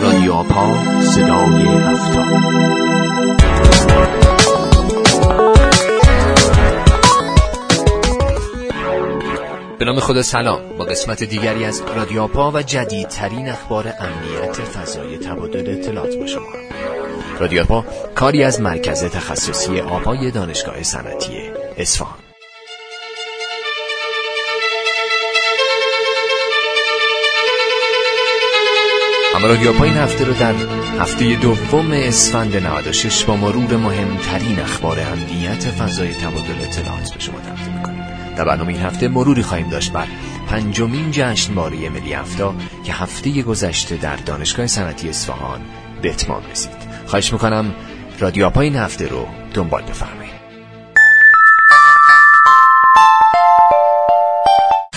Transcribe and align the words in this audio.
رادیو 0.00 0.32
آپا 0.32 0.74
صدای 1.02 1.62
هفته 1.62 2.18
به 9.78 9.84
نام 9.84 10.00
خدا 10.00 10.22
سلام. 10.22 10.76
با 10.78 10.84
قسمت 10.84 11.24
دیگری 11.24 11.64
از 11.64 11.82
رادیو 11.96 12.22
آپا 12.22 12.50
و 12.50 12.62
جدیدترین 12.62 13.48
اخبار 13.48 13.92
امنیت 14.00 14.54
فضای 14.54 15.18
تبادل 15.18 15.78
اطلاعات 15.78 16.16
با 16.16 16.26
شما. 16.26 16.46
رادیو 17.40 17.62
آپا 17.62 17.84
کاری 18.14 18.44
از 18.44 18.60
مرکز 18.60 19.04
تخصصی 19.04 19.80
آپای 19.80 20.30
دانشگاه 20.30 20.82
صنعتی 20.82 21.50
اصفهان. 21.76 22.27
اما 29.38 29.46
رادیو 29.46 29.82
این 29.82 29.96
هفته 29.96 30.24
رو 30.24 30.32
در 30.32 30.54
هفته 31.00 31.36
دوم 31.36 31.92
اسفند 31.92 32.56
96 32.56 33.24
با 33.24 33.36
مرور 33.36 33.76
مهمترین 33.76 34.60
اخبار 34.60 35.00
امنیت 35.00 35.70
فضای 35.70 36.14
تبادل 36.14 36.62
اطلاعات 36.62 37.14
به 37.14 37.20
شما 37.20 37.40
تقدیم 37.40 37.74
می‌کنیم. 37.74 38.04
در 38.36 38.44
برنامه 38.44 38.72
این 38.72 38.82
هفته 38.82 39.08
مروری 39.08 39.42
خواهیم 39.42 39.68
داشت 39.68 39.92
بر 39.92 40.06
پنجمین 40.48 41.10
جشنواره 41.10 41.88
ملی 41.88 42.12
هفته 42.12 42.44
که 42.84 42.92
هفته 42.92 43.42
گذشته 43.42 43.96
در 43.96 44.16
دانشگاه 44.16 44.66
صنعتی 44.66 45.08
اصفهان 45.08 45.60
به 46.02 46.10
اتمام 46.10 46.42
رسید. 46.50 46.72
خواهش 47.06 47.32
می‌کنم 47.32 47.74
رادیو 48.18 48.58
این 48.58 48.76
هفته 48.76 49.08
رو 49.08 49.26
دنبال 49.54 49.82
بفرمایید. 49.82 50.17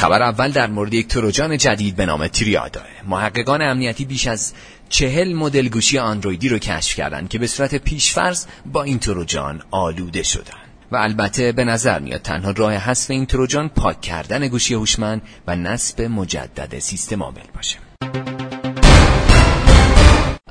خبر 0.01 0.21
اول 0.23 0.51
در 0.51 0.67
مورد 0.67 0.93
یک 0.93 1.07
تروجان 1.07 1.57
جدید 1.57 1.95
به 1.95 2.05
نام 2.05 2.27
تریادا 2.27 2.81
محققان 3.07 3.61
امنیتی 3.61 4.05
بیش 4.05 4.27
از 4.27 4.53
چهل 4.89 5.33
مدل 5.33 5.67
گوشی 5.67 5.97
اندرویدی 5.97 6.49
رو 6.49 6.57
کشف 6.59 6.95
کردند 6.95 7.29
که 7.29 7.39
به 7.39 7.47
صورت 7.47 7.75
پیشفرض 7.75 8.45
با 8.65 8.83
این 8.83 8.99
تروجان 8.99 9.61
آلوده 9.71 10.23
شدن 10.23 10.61
و 10.91 10.95
البته 10.95 11.51
به 11.51 11.63
نظر 11.63 11.99
میاد 11.99 12.21
تنها 12.21 12.51
راه 12.51 12.73
حذف 12.73 13.11
این 13.11 13.25
تروجان 13.25 13.69
پاک 13.69 14.01
کردن 14.01 14.47
گوشی 14.47 14.73
هوشمند 14.73 15.21
و 15.47 15.55
نصب 15.55 16.01
مجدد 16.01 16.79
سیستم 16.79 17.23
عامل 17.23 17.47
باشه. 17.55 17.77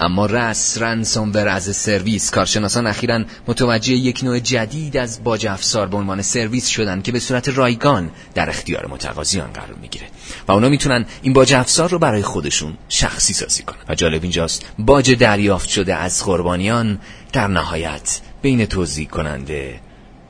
اما 0.01 0.27
رس 0.27 0.79
رنسومور 0.79 1.49
از 1.49 1.77
سرویس 1.77 2.31
کارشناسان 2.31 2.87
اخیرا 2.87 3.25
متوجه 3.47 3.93
یک 3.93 4.25
نوع 4.25 4.39
جدید 4.39 4.97
از 4.97 5.25
باج 5.25 5.47
افزار 5.47 5.87
به 5.87 5.97
عنوان 5.97 6.23
سرویس 6.23 6.67
شدن 6.69 7.03
که 7.03 7.13
به 7.13 7.21
صورت 7.21 7.49
رایگان 7.49 8.11
در 8.35 8.49
اختیار 8.51 8.87
متقاضیان 8.87 9.53
قرار 9.53 9.77
می‌گیره 9.81 10.07
و 10.49 10.53
اونا 10.53 10.69
می‌تونن 10.69 11.07
این 11.23 11.33
باج 11.33 11.55
افزار 11.55 11.91
رو 11.91 11.99
برای 11.99 12.23
خودشون 12.23 12.77
شخصی 12.89 13.35
سازی 13.35 13.63
کنن. 13.63 13.79
و 13.89 13.95
جالب 13.95 14.23
اینجاست 14.23 14.67
باج 14.79 15.11
دریافت 15.11 15.69
شده 15.69 15.95
از 15.95 16.25
قربانیان 16.25 17.01
در 17.33 17.47
نهایت 17.47 18.21
بین 18.43 18.67
توزیع 18.67 19.09
کننده 19.09 19.81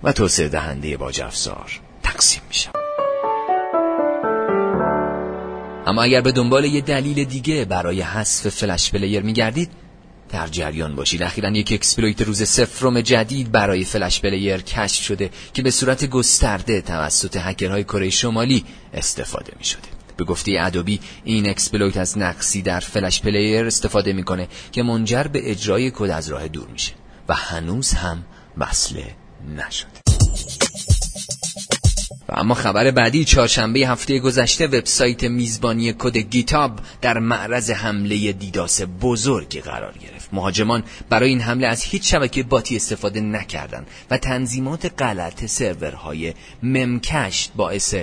و 0.02 0.12
توسعه 0.12 0.48
دهنده 0.48 0.96
باج 0.96 1.20
افزار 1.20 1.80
تقسیم 2.02 2.42
میشه 2.48 2.79
اما 5.86 6.02
اگر 6.02 6.20
به 6.20 6.32
دنبال 6.32 6.64
یه 6.64 6.80
دلیل 6.80 7.24
دیگه 7.24 7.64
برای 7.64 8.02
حذف 8.02 8.48
Flash 8.48 8.90
Player 8.90 9.22
میگردید 9.22 9.70
در 10.28 10.46
جریان 10.46 10.96
باشید. 10.96 11.22
اخیرا 11.22 11.50
یک 11.50 11.72
exploit 11.72 12.22
روز 12.22 12.48
صفرم 12.48 13.00
جدید 13.00 13.52
برای 13.52 13.84
Flash 13.84 14.20
Player 14.20 14.56
کشف 14.56 15.04
شده 15.04 15.30
که 15.54 15.62
به 15.62 15.70
صورت 15.70 16.04
گسترده 16.04 16.80
توسط 16.80 17.36
هکرهای 17.36 17.84
کره 17.84 18.10
شمالی 18.10 18.64
استفاده 18.94 19.52
می 19.58 19.64
شده 19.64 19.88
به 20.16 20.24
گفته 20.24 20.56
Adobe 20.58 21.00
این 21.24 21.48
exploit 21.48 21.96
از 21.96 22.18
نقصی 22.18 22.62
در 22.62 22.80
Flash 22.80 23.20
Player 23.20 23.66
استفاده 23.66 24.12
می‌کنه 24.12 24.48
که 24.72 24.82
منجر 24.82 25.22
به 25.22 25.50
اجرای 25.50 25.92
کد 25.94 26.10
از 26.10 26.28
راه 26.28 26.48
دور 26.48 26.68
میشه 26.68 26.92
و 27.28 27.34
هنوز 27.34 27.92
هم 27.92 28.24
وصله 28.58 29.14
نشده. 29.56 29.99
و 32.30 32.32
اما 32.36 32.54
خبر 32.54 32.90
بعدی 32.90 33.24
چهارشنبه 33.24 33.80
هفته 33.80 34.18
گذشته 34.18 34.66
وبسایت 34.66 35.24
میزبانی 35.24 35.94
کد 35.98 36.16
GitHub 36.16 36.80
در 37.00 37.18
معرض 37.18 37.70
حمله 37.70 38.32
DDoS 38.32 38.82
بزرگی 39.00 39.60
قرار 39.60 39.94
گرفت. 39.98 40.28
مهاجمان 40.32 40.82
برای 41.08 41.28
این 41.28 41.40
حمله 41.40 41.66
از 41.66 41.82
هیچ 41.82 42.10
شبکه 42.10 42.42
bot 42.42 42.68
ی 42.68 42.76
استفاده 42.76 43.20
نکردند 43.20 43.86
و 44.10 44.18
تنظیمات 44.18 45.02
غلط 45.02 45.46
سرورهای 45.46 46.34
Memcached 46.62 47.52
باعث 47.56 47.94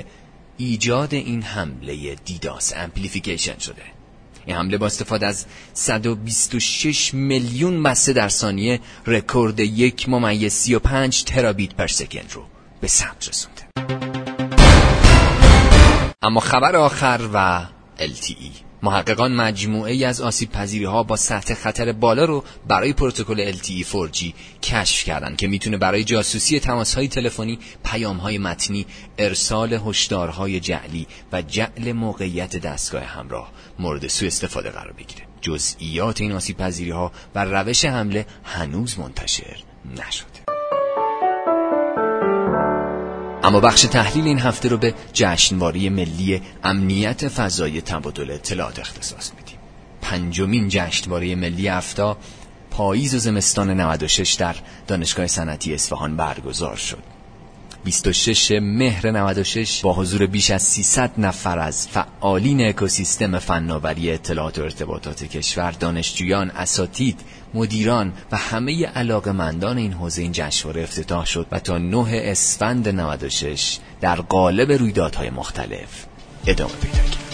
ایجاد 0.58 1.14
این 1.14 1.42
حمله 1.42 2.16
DDoS 2.16 2.74
amplification 2.76 3.58
شده. 3.60 3.84
این 4.46 4.56
حمله 4.56 4.78
با 4.78 4.86
استفاده 4.86 5.26
از 5.28 5.46
126 5.74 7.14
میلیون 7.14 7.84
بسته 7.84 8.14
در 8.14 8.30
ثانیه 8.30 8.80
رکورد 9.06 9.60
یک 9.60 10.10
ممیز 10.10 10.54
35 10.54 11.24
terabit 11.24 11.74
per 11.74 11.88
second 11.88 12.32
رو 12.34 12.44
به 12.82 12.88
ثبت 12.88 13.30
رسونده. 13.30 14.17
اما 16.22 16.40
خبر 16.40 16.76
آخر 16.76 17.30
و 17.34 17.66
LTE 18.00 18.52
محققان 18.84 19.36
مجموعه 19.36 19.92
ای 19.92 20.06
از 20.06 20.22
آسیب 20.22 20.52
پذیری 20.52 20.86
ها 20.86 21.04
با 21.04 21.16
سطح 21.16 21.54
خطر 21.54 21.92
بالا 21.92 22.26
رو 22.26 22.44
برای 22.68 22.94
پروتکل 22.94 23.52
LTE 23.52 23.86
4G 23.86 24.34
کشف 24.64 25.04
کردن 25.04 25.36
که 25.36 25.48
می‌تونه 25.48 25.78
برای 25.78 26.04
جاسوسی 26.04 26.60
تماس 26.60 26.96
های 26.96 27.08
تلفنی، 27.08 27.60
پیام 27.86 28.18
های 28.18 28.38
متنی، 28.38 28.86
ارسال 29.18 29.74
هشدارهای 29.74 30.60
جعلی 30.60 31.08
و 31.32 31.42
جعل 31.42 31.92
موقعیت 31.92 32.58
دستگاه 32.58 33.04
همراه 33.04 33.52
مورد 33.80 34.08
سوء 34.08 34.28
استفاده 34.28 34.70
قرار 34.70 34.94
بگیره. 34.94 35.28
جزئیات 35.42 36.22
این 36.22 36.32
آسیب 36.32 36.58
پذیری 36.58 36.92
ها 36.92 37.12
و 37.36 37.46
روش 37.46 37.86
حمله 37.86 38.26
هنوز 38.44 39.00
منتشر 39.00 39.58
نشده. 39.86 40.37
اما 43.48 43.60
بخش 43.60 43.82
تحلیل 43.82 44.28
این 44.28 44.40
هفته 44.40 44.70
رو 44.70 44.78
به 44.78 44.94
جشنواره 45.14 45.90
ملی 45.90 46.42
امنیت 46.64 47.28
فضای 47.28 47.82
تبادل 47.82 48.32
اطلاعات 48.32 48.80
اختصاص 48.80 49.32
میدیم. 49.38 49.58
پنجمین 50.02 50.68
جشنواره 50.70 51.36
ملی 51.36 51.68
هفتا 51.68 52.18
پاییز 52.72 53.16
و 53.16 53.18
زمستان 53.18 53.70
96 53.82 54.34
در 54.34 54.56
دانشگاه 54.88 55.28
صنعتی 55.28 55.74
اصفهان 55.74 56.18
برگزار 56.18 56.76
شد. 56.76 57.17
26 57.88 58.52
مهر 58.62 59.12
96 59.12 59.82
با 59.82 59.94
حضور 59.94 60.26
بیش 60.26 60.52
از 60.52 60.64
300 60.64 61.12
نفر 61.18 61.60
از 61.60 61.88
فعالین 61.88 62.68
اکوسیستم 62.68 63.40
فناوری 63.40 64.12
اطلاعات 64.12 64.60
و 64.60 64.62
ارتباطات 64.62 65.24
کشور 65.24 65.72
دانشجویان 65.72 66.50
اساتید 66.50 67.20
مدیران 67.54 68.14
و 68.32 68.38
همه 68.38 68.86
علاقمندان 68.86 69.78
این 69.78 69.94
حوزه 69.94 70.22
این 70.22 70.32
جشنواره 70.32 70.84
افتتاح 70.84 71.26
شد 71.26 71.48
و 71.52 71.60
تا 71.60 71.78
9 71.78 72.22
اسفند 72.24 72.90
96 72.90 73.78
در 74.02 74.16
قالب 74.16 74.72
رویدادهای 74.72 75.30
مختلف 75.30 76.06
ادامه 76.48 76.74
پیدا 76.74 77.04
کرد. 77.04 77.27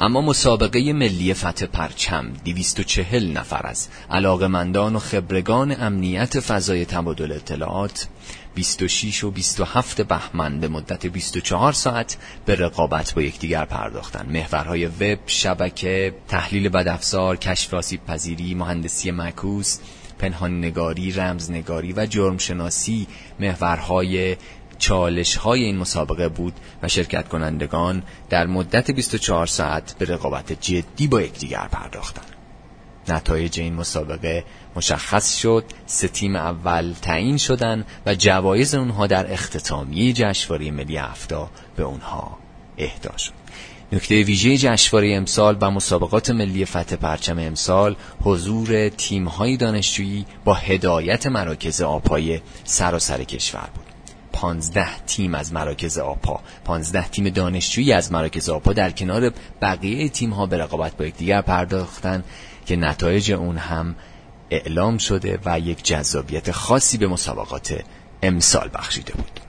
اما 0.00 0.20
مسابقه 0.20 0.92
ملی 0.92 1.34
فتح 1.34 1.66
پرچم 1.66 2.32
240 2.44 3.32
نفر 3.32 3.66
از 3.66 3.88
علاقمندان 4.10 4.96
و 4.96 4.98
خبرگان 4.98 5.80
امنیت 5.80 6.40
فضای 6.40 6.84
تبادل 6.84 7.32
اطلاعات 7.32 8.08
26 8.54 9.24
و 9.24 9.30
27 9.30 10.00
بهمن 10.00 10.60
به 10.60 10.68
مدت 10.68 11.06
24 11.06 11.72
ساعت 11.72 12.16
به 12.44 12.54
رقابت 12.54 13.14
با 13.14 13.22
یکدیگر 13.22 13.64
پرداختند. 13.64 14.30
محورهای 14.30 14.86
وب، 14.86 15.18
شبکه، 15.26 16.14
تحلیل 16.28 16.68
بدافزار، 16.68 17.36
کشف 17.36 17.74
آسیب 17.74 18.04
پذیری، 18.06 18.54
مهندسی 18.54 19.10
معکوس، 19.10 19.78
پنهان 20.18 20.58
نگاری، 20.58 21.12
رمز 21.12 21.50
نگاری 21.50 21.92
و 21.92 22.06
جرم 22.06 22.38
شناسی 22.38 23.06
محورهای 23.40 24.36
چالش 24.78 25.36
های 25.36 25.64
این 25.64 25.76
مسابقه 25.76 26.28
بود 26.28 26.54
و 26.82 26.88
شرکت 26.88 27.28
کنندگان 27.28 28.02
در 28.30 28.46
مدت 28.46 28.90
24 28.90 29.46
ساعت 29.46 29.94
به 29.98 30.04
رقابت 30.04 30.52
جدی 30.52 31.06
با 31.06 31.22
یکدیگر 31.22 31.68
پرداختند. 31.72 32.36
نتایج 33.08 33.60
این 33.60 33.74
مسابقه 33.74 34.44
مشخص 34.76 35.36
شد 35.36 35.64
سه 35.86 36.08
تیم 36.08 36.36
اول 36.36 36.94
تعیین 37.02 37.36
شدن 37.36 37.84
و 38.06 38.14
جوایز 38.14 38.74
اونها 38.74 39.06
در 39.06 39.32
اختتامیه 39.32 40.12
جشنواره 40.12 40.70
ملی 40.70 40.96
هفتا 40.96 41.50
به 41.76 41.82
اونها 41.82 42.38
اهدا 42.78 43.16
شد 43.16 43.32
نکته 43.92 44.22
ویژه 44.22 44.58
جشنواره 44.58 45.14
امسال 45.14 45.58
و 45.60 45.70
مسابقات 45.70 46.30
ملی 46.30 46.64
فتح 46.64 46.96
پرچم 46.96 47.38
امسال 47.38 47.96
حضور 48.20 48.88
تیم‌های 48.88 49.56
دانشجویی 49.56 50.26
با 50.44 50.54
هدایت 50.54 51.26
مراکز 51.26 51.80
آپای 51.82 52.40
سراسر 52.64 53.24
کشور 53.24 53.68
بود 53.74 53.85
پانزده 54.36 55.00
تیم 55.06 55.34
از 55.34 55.52
مراکز 55.52 55.98
آپا. 55.98 56.40
پانزده 56.64 57.08
تیم 57.08 57.28
دانشجویی 57.28 57.92
از 57.92 58.12
مراکز 58.12 58.48
آپا 58.48 58.72
در 58.72 58.90
کنار 58.90 59.32
بقیه 59.62 60.08
تیم 60.08 60.30
ها 60.30 60.46
به 60.46 60.58
رقابت 60.58 60.96
با 60.96 61.04
یکدیگر 61.04 61.42
پرداختن 61.42 62.24
که 62.66 62.76
نتایج 62.76 63.32
اون 63.32 63.56
هم 63.56 63.94
اعلام 64.50 64.98
شده 64.98 65.38
و 65.44 65.60
یک 65.60 65.84
جذابیت 65.84 66.52
خاصی 66.52 66.98
به 66.98 67.06
مسابقات 67.06 67.84
امسال 68.22 68.70
بخشیده 68.74 69.12
بود. 69.12 69.40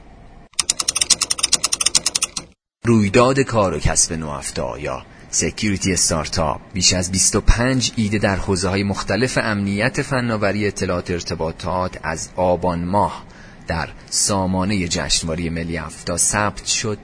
رویداد 2.83 3.39
کار 3.39 3.73
و 3.73 3.79
کسب 3.79 4.13
نو 4.13 4.46
افتا 4.46 4.79
یا 4.79 5.05
security 5.29 5.93
startup. 5.93 6.61
بیش 6.73 6.93
از 6.93 7.11
25 7.11 7.91
ایده 7.95 8.17
در 8.17 8.35
حوزه 8.35 8.69
های 8.69 8.83
مختلف 8.83 9.37
امنیت 9.41 10.01
فناوری 10.01 10.67
اطلاعات 10.67 11.11
ارتباطات 11.11 11.99
از 12.03 12.29
آبان 12.35 12.85
ماه. 12.85 13.23
در 13.67 13.89
سامانه 14.09 14.87
جشنواره 14.87 15.49
ملی 15.49 15.77
افتا 15.77 16.17
ثبت 16.17 16.65
شد. 16.65 16.97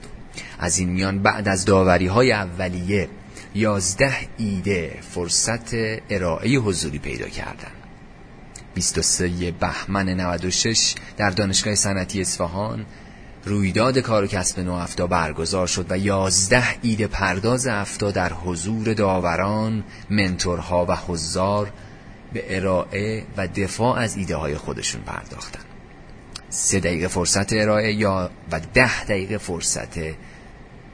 از 0.58 0.78
این 0.78 0.88
میان 0.88 1.22
بعد 1.22 1.48
از 1.48 1.64
داوری 1.64 2.06
های 2.06 2.32
اولیه 2.32 3.08
11 3.54 4.12
ایده 4.36 4.98
فرصت 5.10 5.74
ارائه 6.10 6.58
حضوری 6.58 6.98
پیدا 6.98 7.28
کردند. 7.28 7.72
23 8.74 9.50
بهمن 9.50 10.08
96 10.08 10.94
در 11.16 11.30
دانشگاه 11.30 11.74
صنعتی 11.74 12.20
اصفهان 12.20 12.86
رویداد 13.44 13.98
کار 13.98 14.24
و 14.24 14.26
کسب 14.26 14.60
نو 14.60 14.72
افتا 14.72 15.06
برگزار 15.06 15.66
شد 15.66 15.86
و 15.88 15.98
یازده 15.98 16.64
ایده 16.82 17.06
پرداز 17.06 17.66
افتا 17.66 18.10
در 18.10 18.32
حضور 18.32 18.94
داوران، 18.94 19.84
منتورها 20.10 20.86
و 20.88 20.96
حضار 20.96 21.72
به 22.32 22.56
ارائه 22.56 23.24
و 23.36 23.48
دفاع 23.48 23.98
از 23.98 24.16
ایده 24.16 24.36
های 24.36 24.56
خودشون 24.56 25.02
پرداختن 25.02 25.73
سه 26.54 26.80
دقیقه 26.80 27.08
فرصت 27.08 27.52
ارائه 27.52 27.92
یا 27.92 28.30
و 28.52 28.60
ده 28.74 29.04
دقیقه 29.04 29.38
فرصت 29.38 29.98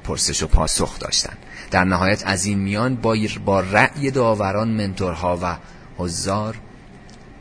پرسش 0.05 0.43
و 0.43 0.47
پاسخ 0.47 0.99
داشتن. 0.99 1.33
در 1.71 1.85
نهایت 1.85 2.23
از 2.27 2.45
این 2.45 2.59
میان 2.59 2.97
با, 2.97 3.17
با 3.45 3.61
رأی 3.61 4.11
داوران 4.11 4.69
منتورها 4.69 5.39
و 5.43 5.57
حضار 5.97 6.57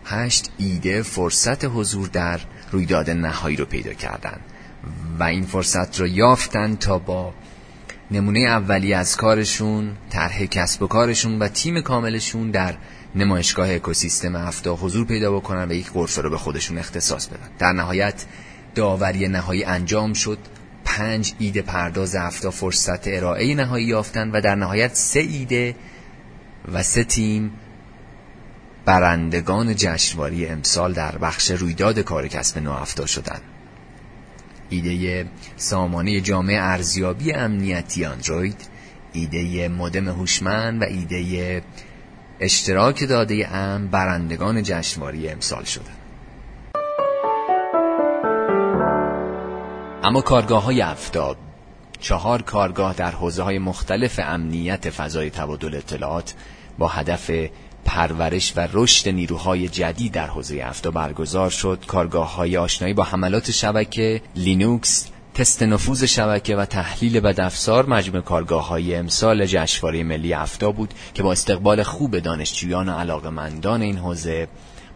هشت 0.05 0.49
ایده 0.57 1.01
فرصت 1.01 1.65
حضور 1.65 2.07
در 2.07 2.39
رویداد 2.71 3.09
نهایی 3.09 3.55
رو 3.55 3.65
پیدا 3.65 3.93
کردند 3.93 4.41
و 5.19 5.23
این 5.23 5.43
فرصت 5.43 5.99
رو 5.99 6.07
یافتن 6.07 6.75
تا 6.75 6.99
با 6.99 7.33
نمونه 8.11 8.39
اولی 8.39 8.93
از 8.93 9.17
کارشون 9.17 9.97
طرح 10.09 10.45
کسب 10.45 10.83
و 10.83 10.87
کارشون 10.87 11.39
و 11.39 11.47
تیم 11.47 11.81
کاملشون 11.81 12.51
در 12.51 12.75
نمایشگاه 13.15 13.75
اکوسیستم 13.75 14.35
هفته 14.35 14.69
حضور 14.69 15.05
پیدا 15.05 15.31
بکنن 15.31 15.71
و 15.71 15.73
یک 15.73 15.91
غرفه 15.91 16.21
رو 16.21 16.29
به 16.29 16.37
خودشون 16.37 16.77
اختصاص 16.77 17.27
بدن. 17.27 17.49
در 17.59 17.71
نهایت 17.71 18.25
داوری 18.75 19.27
نهایی 19.27 19.63
انجام 19.63 20.13
شد. 20.13 20.37
پنج 20.85 21.33
ایده 21.39 21.61
پرداز 21.61 22.15
هفته 22.15 22.49
فرصت 22.49 23.07
ارائه 23.07 23.55
نهایی 23.55 23.85
یافتن 23.85 24.31
و 24.31 24.41
در 24.41 24.55
نهایت 24.55 24.95
سه 24.95 25.19
ایده 25.19 25.75
و 26.73 26.83
سه 26.83 27.03
تیم 27.03 27.51
برندگان 28.85 29.75
جشنواری 29.75 30.47
امسال 30.47 30.93
در 30.93 31.17
بخش 31.17 31.51
رویداد 31.51 31.99
کار 31.99 32.27
کسب 32.27 32.57
نو 32.57 32.73
هفته 32.73 33.05
شدند 33.05 33.41
ایده 34.69 35.25
سامانه 35.55 36.21
جامعه 36.21 36.61
ارزیابی 36.61 37.33
امنیتی 37.33 38.05
اندروید 38.05 38.67
ایده 39.13 39.67
مودم 39.67 40.09
هوشمند 40.09 40.81
و 40.81 40.85
ایده 40.85 41.61
اشتراک 42.39 43.07
داده 43.07 43.55
ام 43.55 43.87
برندگان 43.87 44.63
جشنواره 44.63 45.31
امسال 45.31 45.63
شده. 45.63 45.99
اما 50.03 50.21
کارگاه 50.21 50.63
های 50.63 50.81
افتاب 50.81 51.37
چهار 51.99 52.41
کارگاه 52.41 52.93
در 52.93 53.11
حوزه 53.11 53.43
های 53.43 53.59
مختلف 53.59 54.19
امنیت 54.23 54.89
فضای 54.89 55.29
تبادل 55.29 55.75
اطلاعات 55.75 56.33
با 56.77 56.87
هدف 56.87 57.31
پرورش 57.85 58.53
و 58.55 58.67
رشد 58.73 59.09
نیروهای 59.09 59.67
جدید 59.67 60.11
در 60.11 60.27
حوزه 60.27 60.61
افتا 60.63 60.91
برگزار 60.91 61.49
شد. 61.49 61.83
کارگاه 61.87 62.35
های 62.35 62.57
آشنایی 62.57 62.93
با 62.93 63.03
حملات 63.03 63.51
شبکه 63.51 64.21
لینوکس 64.35 65.07
تست 65.33 65.63
نفوذ 65.63 66.03
شبکه 66.03 66.55
و 66.55 66.65
تحلیل 66.65 67.19
بدافزار 67.19 67.85
مجموع 67.85 68.21
کارگاه 68.21 68.67
های 68.67 68.95
امسال 68.95 69.45
جشنواره 69.45 70.03
ملی 70.03 70.33
افتا 70.33 70.71
بود 70.71 70.93
که 71.13 71.23
با 71.23 71.31
استقبال 71.31 71.83
خوب 71.83 72.19
دانشجویان 72.19 72.89
و 72.89 72.91
علاقمندان 72.91 73.81
این 73.81 73.97
حوزه 73.97 74.47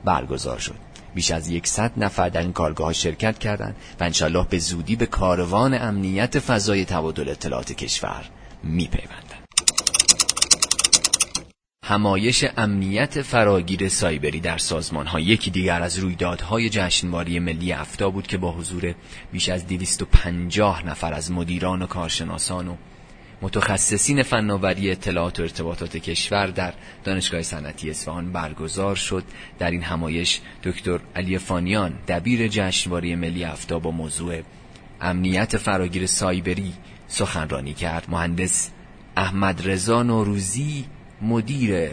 برگزار 0.06 0.60
شد. 0.60 0.76
بیش 1.16 1.32
از 1.32 1.50
یکصد 1.50 1.92
نفر 1.98 2.30
در 2.30 2.42
این 2.42 2.54
کارگاه 2.54 2.94
شرکت 2.94 3.40
کردند 3.40 3.76
و 4.00 4.04
انشالله 4.04 4.46
به 4.50 4.60
زودی 4.60 4.96
به 4.96 5.06
کاروان 5.06 5.74
امنیت 5.74 6.40
فضای 6.40 6.86
تبادل 6.86 7.30
اطلاعات 7.30 7.74
کشور 7.74 8.26
میپیوندند 8.64 9.33
همایش 11.86 12.46
امنیت 12.58 13.22
فراگیر 13.22 13.90
سایبری 13.90 14.40
در 14.40 14.58
سازمان 14.58 15.08
ها 15.08 15.20
یکی 15.20 15.52
دیگر 15.52 15.82
از 15.82 16.00
رویدادهای 16.00 16.70
جشنواری 16.70 17.40
ملی 17.40 17.74
افتا 17.74 18.10
بود 18.10 18.28
که 18.28 18.38
با 18.38 18.52
حضور 18.52 18.96
بیش 19.32 19.50
از 19.50 19.68
250 19.68 20.86
نفر 20.88 21.14
از 21.14 21.32
مدیران 21.32 21.82
و 21.82 21.86
کارشناسان 21.86 22.68
و 22.68 22.76
متخصصین 23.42 24.24
فناوری 24.24 24.92
اطلاعات 24.92 25.40
و 25.40 25.42
ارتباطات 25.42 25.98
کشور 25.98 26.48
در 26.48 26.74
دانشگاه 27.04 27.42
صنعتی 27.42 27.90
اصفهان 27.90 28.32
برگزار 28.32 28.96
شد. 28.96 29.24
در 29.60 29.72
این 29.72 29.84
همایش 29.84 30.42
دکتر 30.64 31.00
علی 31.16 31.38
فانیان 31.38 31.94
دبیر 32.08 32.48
جشنواره 32.48 33.16
ملی 33.16 33.44
افتا 33.44 33.80
با 33.80 33.92
موضوع 33.92 34.42
امنیت 35.02 35.58
فراگیر 35.58 36.06
سایبری 36.06 36.74
سخنرانی 37.08 37.74
کرد. 37.74 38.06
مهندس 38.10 38.70
احمد 39.18 39.68
رضا 39.68 40.04
نوروزی 40.04 40.86
مدیر 41.24 41.90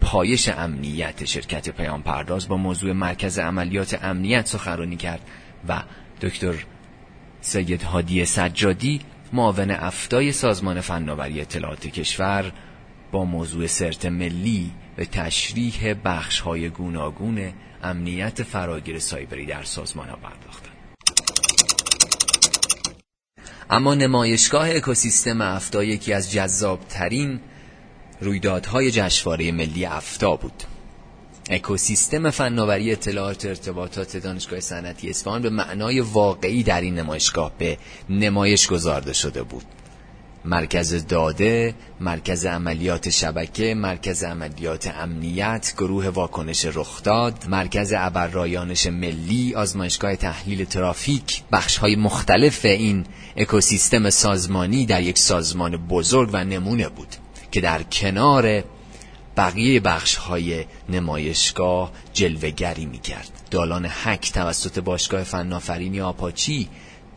پایش 0.00 0.48
امنیت 0.48 1.24
شرکت 1.24 1.68
پیام 1.68 2.02
پرداز 2.02 2.48
با 2.48 2.56
موضوع 2.56 2.92
مرکز 2.92 3.38
عملیات 3.38 4.04
امنیت 4.04 4.46
سخنرانی 4.46 4.96
کرد 4.96 5.20
و 5.68 5.82
دکتر 6.20 6.54
سید 7.40 7.82
هادی 7.82 8.24
سجادی 8.24 9.00
معاون 9.32 9.70
افتای 9.70 10.32
سازمان 10.32 10.80
فناوری 10.80 11.40
اطلاعات 11.40 11.86
کشور 11.86 12.52
با 13.12 13.24
موضوع 13.24 13.66
سرت 13.66 14.06
ملی 14.06 14.70
به 14.96 15.04
تشریح 15.04 15.94
بخش 16.04 16.40
های 16.40 16.68
گوناگون 16.68 17.52
امنیت 17.82 18.42
فراگیر 18.42 18.98
سایبری 18.98 19.46
در 19.46 19.62
سازمان 19.62 20.08
ها 20.08 20.16
پرداختند. 20.16 20.74
اما 23.70 23.94
نمایشگاه 23.94 24.70
اکوسیستم 24.70 25.40
افتا 25.40 25.84
یکی 25.84 26.12
از 26.12 26.32
جذابترین 26.32 27.40
رویدادهای 28.20 28.90
جشنواره 28.90 29.52
ملی 29.52 29.84
افتا 29.84 30.36
بود. 30.36 30.62
اکوسیستم 31.50 32.30
فناوری 32.30 32.92
اطلاعات 32.92 33.46
ارتباطات 33.46 34.16
دانشگاه 34.16 34.60
صنعتی 34.60 35.10
اصفهان 35.10 35.42
به 35.42 35.50
معنای 35.50 36.00
واقعی 36.00 36.62
در 36.62 36.80
این 36.80 36.94
نمایشگاه 36.94 37.52
به 37.58 37.78
نمایش 38.10 38.66
گذارده 38.66 39.12
شده 39.12 39.42
بود. 39.42 39.64
مرکز 40.44 41.06
داده، 41.06 41.74
مرکز 42.00 42.46
عملیات 42.46 43.10
شبکه، 43.10 43.74
مرکز 43.74 44.22
عملیات 44.24 44.86
امنیت، 44.86 45.72
گروه 45.76 46.08
واکنش 46.08 46.64
رخداد، 46.64 47.44
مرکز 47.48 47.92
ابررایانش 47.96 48.86
ملی، 48.86 49.54
آزمایشگاه 49.54 50.16
تحلیل 50.16 50.64
ترافیک، 50.64 51.42
بخش 51.52 51.76
های 51.76 51.96
مختلف 51.96 52.64
این 52.64 53.04
اکوسیستم 53.36 54.10
سازمانی 54.10 54.86
در 54.86 55.02
یک 55.02 55.18
سازمان 55.18 55.76
بزرگ 55.76 56.30
و 56.32 56.44
نمونه 56.44 56.88
بود. 56.88 57.23
که 57.54 57.60
در 57.60 57.82
کنار 57.82 58.64
بقیه 59.36 59.80
بخش 59.80 60.16
های 60.16 60.64
نمایشگاه 60.88 61.92
جلوگری 62.12 62.86
می 62.86 62.98
کرد 62.98 63.30
دالان 63.50 63.86
حک 63.86 64.32
توسط 64.32 64.78
باشگاه 64.78 65.22
فنافرینی 65.22 66.00
آپاچی 66.00 66.68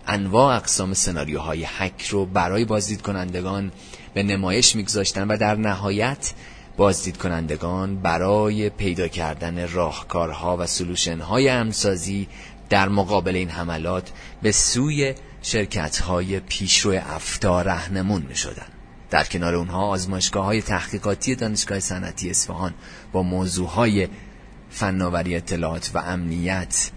انواع 0.07 0.55
اقسام 0.55 0.93
سناریوهای 0.93 1.63
حک 1.63 2.05
رو 2.05 2.25
برای 2.25 2.65
بازدید 2.65 3.01
کنندگان 3.01 3.71
به 4.13 4.23
نمایش 4.23 4.75
میگذاشتن 4.75 5.27
و 5.27 5.37
در 5.37 5.55
نهایت 5.55 6.33
بازدید 6.77 7.17
کنندگان 7.17 7.95
برای 7.95 8.69
پیدا 8.69 9.07
کردن 9.07 9.67
راهکارها 9.71 10.57
و 10.57 10.65
سلوشن 10.65 11.19
های 11.19 11.49
امسازی 11.49 12.27
در 12.69 12.89
مقابل 12.89 13.35
این 13.35 13.49
حملات 13.49 14.11
به 14.41 14.51
سوی 14.51 15.15
شرکت 15.41 16.01
های 16.01 16.39
پیشرو 16.39 16.91
افتا 16.91 17.61
رهنمون 17.61 18.21
می 18.29 18.35
شدن. 18.35 18.76
در 19.09 19.23
کنار 19.23 19.55
اونها 19.55 19.87
آزمایشگاه 19.87 20.45
های 20.45 20.61
تحقیقاتی 20.61 21.35
دانشگاه 21.35 21.79
صنعتی 21.79 22.29
اصفهان 22.29 22.73
با 23.11 23.23
موضوع 23.23 23.67
های 23.67 24.07
فناوری 24.69 25.35
اطلاعات 25.35 25.91
و 25.93 25.97
امنیت 25.97 26.91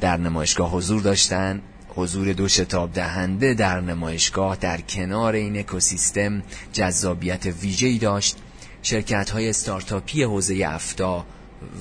در 0.00 0.16
نمایشگاه 0.16 0.70
حضور 0.70 1.02
داشتند 1.02 1.62
حضور 1.88 2.32
دو 2.32 2.48
شتاب 2.48 2.92
دهنده 2.92 3.54
در 3.54 3.80
نمایشگاه 3.80 4.56
در 4.56 4.80
کنار 4.80 5.32
این 5.32 5.58
اکوسیستم 5.58 6.42
جذابیت 6.72 7.46
ویژه‌ای 7.46 7.98
داشت. 7.98 8.36
شرکت 8.82 9.30
های 9.30 9.48
استارتاپی 9.48 10.22
حوزه 10.22 10.64
افتا 10.66 11.26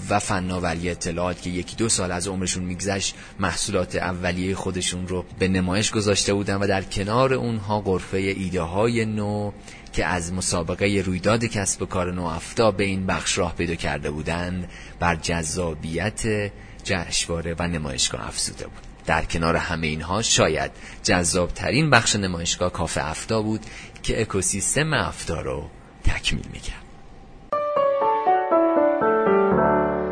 و 0.09 0.19
فناوری 0.19 0.89
اطلاعات 0.89 1.41
که 1.41 1.49
یکی 1.49 1.75
دو 1.75 1.89
سال 1.89 2.11
از 2.11 2.27
عمرشون 2.27 2.63
میگذشت 2.63 3.15
محصولات 3.39 3.95
اولیه 3.95 4.55
خودشون 4.55 5.07
رو 5.07 5.25
به 5.39 5.47
نمایش 5.47 5.91
گذاشته 5.91 6.33
بودن 6.33 6.55
و 6.55 6.67
در 6.67 6.81
کنار 6.83 7.33
اونها 7.33 7.81
غرفه 7.81 8.17
ایده 8.17 8.61
های 8.61 9.05
نو 9.05 9.51
که 9.93 10.05
از 10.05 10.33
مسابقه 10.33 11.03
رویداد 11.05 11.45
کسب 11.45 11.89
کار 11.89 12.11
نو 12.11 12.23
افتا 12.23 12.71
به 12.71 12.83
این 12.83 13.05
بخش 13.05 13.37
راه 13.37 13.55
پیدا 13.55 13.75
کرده 13.75 14.11
بودند 14.11 14.69
بر 14.99 15.15
جذابیت 15.15 16.51
جشنواره 16.83 17.55
و 17.59 17.67
نمایشگاه 17.67 18.27
افزوده 18.27 18.63
بود. 18.63 18.81
در 19.05 19.25
کنار 19.25 19.55
همه 19.55 19.87
اینها 19.87 20.21
شاید 20.21 20.71
جذابترین 21.03 21.89
بخش 21.89 22.15
نمایشگاه 22.15 22.71
کافه 22.71 23.09
افتا 23.09 23.41
بود 23.41 23.61
که 24.03 24.21
اکوسیستم 24.21 24.93
افتا 24.93 25.41
رو 25.41 25.69
تکمیل 26.03 26.47
می‌کرد. 26.53 26.90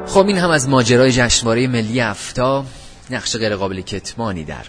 خب 0.10 0.28
این 0.28 0.38
هم 0.38 0.50
از 0.50 0.70
ماجرای 0.70 1.12
جشنواره 1.12 1.68
ملی 1.68 2.02
افتا 2.02 2.66
نقش 3.10 3.36
غیرقابل 3.36 3.82
کتمانی 3.82 4.44
در 4.44 4.66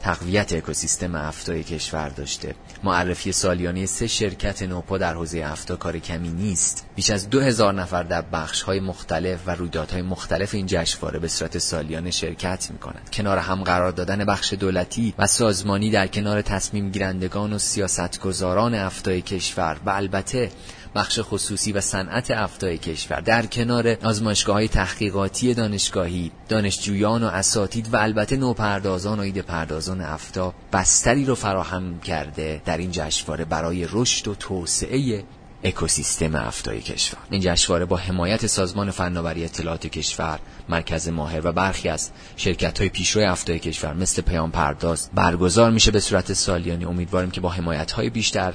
تقویت 0.00 0.52
اکوسیستم 0.52 1.14
افتای 1.14 1.62
کشور 1.62 2.08
داشته. 2.08 2.54
معرفی 2.84 3.32
سالیانه 3.32 3.86
سه 3.86 4.06
شرکت 4.06 4.62
نوپا 4.62 4.98
در 4.98 5.14
حوزه 5.14 5.42
افتا 5.44 5.76
کار 5.76 5.98
کمی 5.98 6.28
نیست. 6.28 6.86
بیش 6.94 7.10
از 7.10 7.30
دو 7.30 7.40
هزار 7.40 7.74
نفر 7.74 8.02
در 8.02 8.22
بخش 8.22 8.62
های 8.62 8.80
مختلف 8.80 9.40
و 9.46 9.50
رویدادهای 9.50 10.02
مختلف 10.02 10.54
این 10.54 10.66
جشنواره 10.66 11.18
به 11.18 11.28
صورت 11.28 11.58
سالیانه 11.58 12.10
شرکت 12.10 12.68
می 12.70 12.78
کنند 12.78 13.10
کنار 13.12 13.38
هم 13.38 13.62
قرار 13.62 13.92
دادن 13.92 14.24
بخش 14.24 14.52
دولتی 14.52 15.14
و 15.18 15.26
سازمانی 15.26 15.90
در 15.90 16.06
کنار 16.06 16.42
تصمیم 16.42 16.90
گیرندگان 16.90 17.52
و 17.52 17.58
سیاستگزاران 17.58 18.74
افتای 18.74 19.22
کشور. 19.22 19.76
و 19.86 19.90
البته 19.90 20.50
بخش 20.94 21.20
خصوصی 21.22 21.72
و 21.72 21.80
صنعت 21.80 22.30
افتای 22.30 22.78
کشور. 22.78 23.20
در 23.20 23.46
کنار 23.46 23.96
آزمایشگاه 24.04 24.54
های 24.54 24.68
تحقیقاتی 24.68 25.54
دانشگاهی 25.54 26.32
دانشجویان 26.48 27.22
و 27.22 27.26
اساتید 27.26 27.94
و 27.94 27.96
البته 27.96 28.36
نوپردازان 28.36 29.18
و 29.18 29.22
ایده 29.22 29.42
پردازان 29.42 30.00
افتا 30.00 30.54
بستری 30.72 31.24
رو 31.24 31.34
فراهم 31.34 32.00
کرده 32.00 32.62
در 32.64 32.78
این 32.78 32.90
جشنواره 32.92 33.44
برای 33.44 33.86
رشد 33.92 34.28
و 34.28 34.34
توسعه 34.34 35.24
اکوسیستم 35.64 36.34
افتای 36.34 36.80
کشور. 36.80 37.20
این 37.30 37.40
جشنواره 37.40 37.84
با 37.84 37.96
حمایت 37.96 38.46
سازمان 38.46 38.90
فناوری 38.90 39.44
اطلاعات 39.44 39.86
کشور 39.86 40.38
مرکز 40.68 41.08
ماهر 41.08 41.46
و 41.46 41.52
برخی 41.52 41.88
از 41.88 42.10
شرکت 42.36 42.78
های 42.78 42.88
پیشرو 42.88 43.32
افتای 43.32 43.58
کشور 43.58 43.94
مثل 43.94 44.22
پیام 44.22 44.50
پرداز 44.50 45.10
برگزار 45.14 45.70
میشه. 45.70 45.90
به 45.90 46.00
صورت 46.00 46.32
سالیانی 46.32 46.84
امیدواریم 46.84 47.30
که 47.30 47.40
با 47.40 47.48
حمایت 47.48 47.92
های 47.92 48.10
بیشتر 48.10 48.54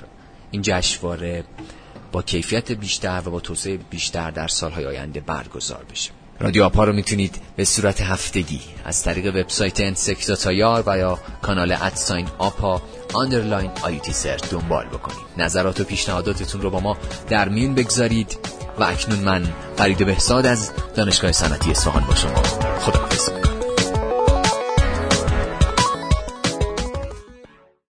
این 0.51 0.61
جشنواره 0.61 1.43
با 2.15 2.21
کیفیت 2.21 2.71
بیشتر 2.71 3.21
و 3.25 3.31
با 3.31 3.39
توسعه 3.39 3.77
بیشتر 3.77 4.31
در 4.31 4.47
سالهای 4.47 4.85
آینده 4.85 5.19
برگزار 5.19 5.85
بشه. 5.91 6.11
رادیو 6.39 6.63
آپا 6.63 6.83
رو 6.83 6.93
می‌تونید 6.93 7.41
به 7.55 7.65
صورت 7.65 8.01
هفتگی 8.01 8.61
از 8.85 9.03
طریق 9.03 9.35
وبسایت 9.35 9.81
انسکتا 9.81 10.35
تایار 10.35 10.83
و 10.87 10.97
یا 10.97 11.19
کانال 11.41 11.71
ادساین 11.71 12.27
آپا 12.37 12.81
underline 13.13 13.71
IUT 13.81 14.13
CERT 14.13 14.43
دنبال 14.49 14.85
بکنید. 14.85 15.25
نظرات 15.37 15.79
و 15.79 15.83
پیشنهاداتتون 15.83 16.61
رو 16.61 16.69
با 16.69 16.79
ما 16.79 16.97
در 17.29 17.49
میون 17.49 17.75
بگذارید 17.75 18.37
و 18.79 18.83
اکنون 18.83 19.19
من 19.19 19.53
فرید 19.77 20.05
بهزاد 20.05 20.45
از 20.45 20.71
دانشگاه 20.95 21.31
صنعتی 21.31 21.71
اصفهان 21.71 22.03
با 22.05 22.15
شما 22.15 22.43
خداحافظ. 22.79 23.44